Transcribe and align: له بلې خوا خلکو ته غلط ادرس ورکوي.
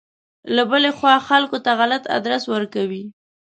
له 0.55 0.63
بلې 0.71 0.91
خوا 0.97 1.15
خلکو 1.27 1.57
ته 1.65 1.71
غلط 1.79 2.03
ادرس 2.17 2.43
ورکوي. 2.53 3.03